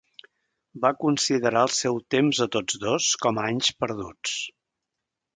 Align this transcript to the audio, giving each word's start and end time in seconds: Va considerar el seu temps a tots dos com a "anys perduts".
Va 0.85 0.89
considerar 1.01 1.61
el 1.67 1.75
seu 1.79 1.99
temps 2.15 2.39
a 2.45 2.47
tots 2.55 2.79
dos 2.85 3.09
com 3.25 3.37
a 3.41 3.43
"anys 3.51 3.69
perduts". 3.85 4.33